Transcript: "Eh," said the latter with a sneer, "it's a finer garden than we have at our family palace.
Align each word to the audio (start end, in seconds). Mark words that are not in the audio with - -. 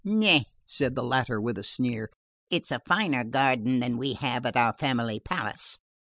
"Eh," 0.03 0.45
said 0.65 0.95
the 0.95 1.03
latter 1.03 1.39
with 1.39 1.59
a 1.59 1.63
sneer, 1.63 2.09
"it's 2.49 2.71
a 2.71 2.81
finer 2.87 3.23
garden 3.23 3.77
than 3.81 3.99
we 3.99 4.13
have 4.13 4.47
at 4.47 4.57
our 4.57 4.73
family 4.75 5.19
palace. 5.19 5.77